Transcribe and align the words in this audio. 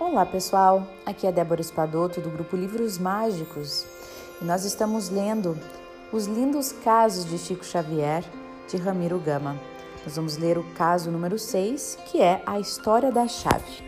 Olá 0.00 0.24
pessoal, 0.24 0.86
aqui 1.04 1.26
é 1.26 1.30
Débora 1.30 1.60
Espadoto 1.60 2.22
do 2.22 2.30
grupo 2.30 2.56
Livros 2.56 2.96
Mágicos 2.96 3.84
e 4.40 4.44
nós 4.46 4.64
estamos 4.64 5.10
lendo 5.10 5.58
Os 6.10 6.24
Lindos 6.24 6.72
Casos 6.72 7.26
de 7.26 7.36
Chico 7.36 7.62
Xavier, 7.62 8.24
de 8.66 8.78
Ramiro 8.78 9.18
Gama. 9.18 9.60
Nós 10.02 10.16
vamos 10.16 10.38
ler 10.38 10.56
o 10.56 10.64
caso 10.72 11.10
número 11.10 11.38
6, 11.38 11.98
que 12.06 12.18
é 12.22 12.42
a 12.46 12.58
história 12.58 13.12
da 13.12 13.28
chave. 13.28 13.84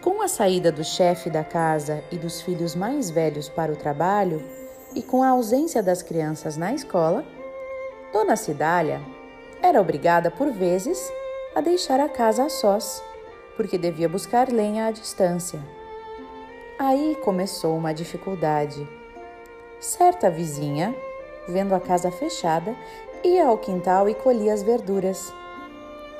Com 0.00 0.22
a 0.22 0.28
saída 0.28 0.70
do 0.70 0.84
chefe 0.84 1.28
da 1.28 1.42
casa 1.42 2.04
e 2.12 2.16
dos 2.16 2.40
filhos 2.40 2.76
mais 2.76 3.10
velhos 3.10 3.48
para 3.48 3.72
o 3.72 3.76
trabalho, 3.76 4.40
e 4.94 5.02
com 5.02 5.24
a 5.24 5.30
ausência 5.30 5.82
das 5.82 6.04
crianças 6.04 6.56
na 6.56 6.72
escola, 6.72 7.24
Dona 8.12 8.36
Cidália 8.36 9.02
era 9.60 9.80
obrigada 9.80 10.30
por 10.30 10.52
vezes 10.52 11.00
a 11.52 11.60
deixar 11.60 11.98
a 11.98 12.08
casa 12.08 12.44
a 12.44 12.48
sós 12.48 13.02
porque 13.56 13.78
devia 13.78 14.08
buscar 14.08 14.50
lenha 14.50 14.86
à 14.86 14.90
distância. 14.90 15.60
Aí 16.78 17.16
começou 17.22 17.76
uma 17.76 17.92
dificuldade. 17.94 18.86
Certa 19.80 20.30
vizinha, 20.30 20.94
vendo 21.48 21.74
a 21.74 21.80
casa 21.80 22.10
fechada, 22.10 22.74
ia 23.22 23.46
ao 23.46 23.58
quintal 23.58 24.08
e 24.08 24.14
colhia 24.14 24.52
as 24.52 24.62
verduras. 24.62 25.32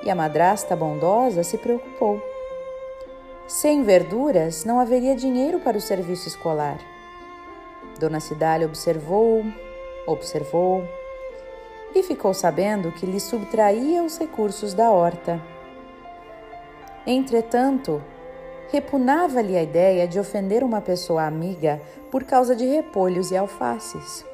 E 0.03 0.11
a 0.11 0.15
madrasta 0.15 0.77
bondosa 0.77 1.43
se 1.43 1.59
preocupou. 1.59 2.23
Sem 3.47 3.83
verduras, 3.83 4.65
não 4.65 4.79
haveria 4.81 5.15
dinheiro 5.15 5.61
para 5.61 5.77
o 5.77 5.81
serviço 5.81 6.29
escolar. 6.29 6.79
Dona 7.99 8.21
Cidália 8.21 8.67
observou, 8.67 9.45
observou 10.07 10.83
e 11.95 12.03
ficou 12.03 12.35
sabendo 12.35 12.91
que 12.93 13.07
lhe 13.07 13.21
subtraía 13.21 14.03
os 14.03 14.19
recursos 14.19 14.75
da 14.75 14.91
horta. 14.91 15.41
Entretanto, 17.07 18.03
repunava-lhe 18.71 19.57
a 19.57 19.63
ideia 19.63 20.09
de 20.09 20.19
ofender 20.19 20.65
uma 20.65 20.81
pessoa 20.81 21.25
amiga 21.25 21.81
por 22.11 22.25
causa 22.25 22.57
de 22.57 22.65
repolhos 22.65 23.31
e 23.31 23.37
alfaces. 23.37 24.25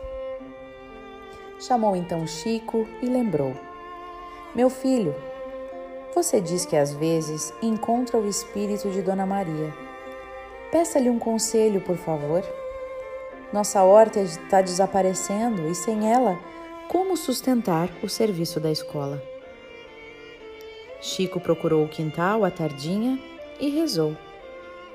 Chamou 1.59 1.97
então 1.97 2.27
Chico 2.27 2.87
e 3.03 3.07
lembrou: 3.07 3.53
Meu 4.55 4.71
filho, 4.71 5.15
você 6.15 6.41
diz 6.41 6.65
que 6.65 6.77
às 6.77 6.93
vezes 6.93 7.53
encontra 7.61 8.19
o 8.19 8.29
espírito 8.29 8.89
de 8.91 9.03
Dona 9.03 9.27
Maria. 9.27 9.75
Peça-lhe 10.71 11.11
um 11.11 11.19
conselho, 11.19 11.81
por 11.81 11.97
favor. 11.97 12.45
Nossa 13.53 13.83
horta 13.83 14.21
está 14.21 14.63
desaparecendo 14.63 15.69
e 15.69 15.75
sem 15.75 16.11
ela, 16.11 16.39
como 16.89 17.17
sustentar 17.17 17.91
o 18.03 18.09
serviço 18.09 18.61
da 18.61 18.71
escola? 18.71 19.21
Chico 21.01 21.41
procurou 21.41 21.85
o 21.85 21.89
quintal 21.89 22.45
à 22.45 22.51
tardinha 22.51 23.19
e 23.59 23.69
rezou. 23.71 24.17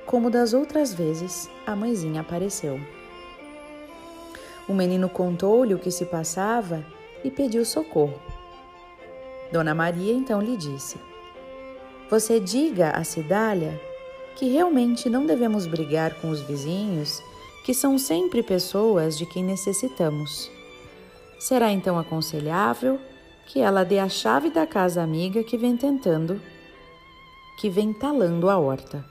Como 0.06 0.30
das 0.30 0.54
outras 0.54 0.94
vezes, 0.94 1.50
a 1.66 1.76
mãezinha 1.76 2.22
apareceu. 2.22 2.80
O 4.68 4.74
menino 4.74 5.10
contou-lhe 5.10 5.74
o 5.74 5.80
que 5.80 5.92
se 5.92 6.06
passava 6.06 6.86
e 7.24 7.32
pediu 7.32 7.66
socorro. 7.66 8.20
Dona 9.52 9.74
Maria 9.74 10.14
então 10.14 10.42
lhe 10.42 10.56
disse: 10.56 10.98
Você 12.10 12.40
diga 12.40 12.92
a 12.92 13.04
Cidália 13.04 13.80
que 14.36 14.50
realmente 14.50 15.10
não 15.10 15.26
devemos 15.26 15.66
brigar 15.66 16.16
com 16.16 16.30
os 16.30 16.42
vizinhos, 16.42 17.22
que 17.64 17.74
são 17.74 17.98
sempre 17.98 18.44
pessoas 18.44 19.18
de 19.18 19.26
quem 19.26 19.44
necessitamos. 19.44 20.52
Será 21.40 21.72
então 21.72 21.98
aconselhável 21.98 23.00
que 23.46 23.62
ela 23.62 23.84
dê 23.84 24.00
a 24.00 24.10
chave 24.10 24.50
da 24.50 24.66
casa 24.66 25.02
amiga 25.02 25.44
que 25.44 25.58
vem 25.58 25.78
tentando, 25.78 26.42
que 27.58 27.70
vem 27.70 27.94
talando 27.94 28.50
a 28.50 28.58
horta. 28.58 29.06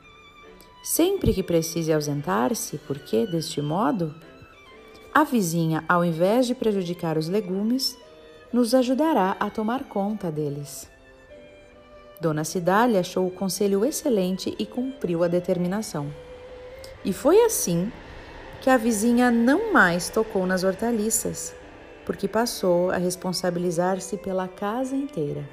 Sempre 0.83 1.33
que 1.33 1.43
precise 1.43 1.93
ausentar-se, 1.93 2.79
porque, 2.79 3.27
deste 3.27 3.63
modo, 3.63 4.15
a 5.15 5.25
vizinha, 5.25 5.85
ao 5.89 6.05
invés 6.05 6.47
de 6.47 6.55
prejudicar 6.55 7.17
os 7.17 7.29
legumes, 7.29 7.97
nos 8.53 8.75
ajudará 8.75 9.37
a 9.41 9.49
tomar 9.49 9.85
conta 9.85 10.31
deles. 10.31 10.91
Dona 12.21 12.45
Cidália 12.45 13.01
achou 13.01 13.27
o 13.27 13.31
conselho 13.31 13.85
excelente 13.85 14.55
e 14.59 14.67
cumpriu 14.67 15.25
a 15.25 15.29
determinação. 15.29 16.13
E 17.05 17.13
foi 17.13 17.45
assim 17.45 17.91
que 18.61 18.69
a 18.71 18.77
vizinha 18.77 19.31
não 19.31 19.73
mais 19.73 20.09
tocou 20.09 20.47
nas 20.47 20.65
hortaliças 20.65 21.55
porque 22.05 22.29
passou 22.29 22.91
a 22.91 22.97
responsabilizar-se 22.97 24.17
pela 24.17 24.47
casa 24.49 24.95
inteira. 24.95 25.49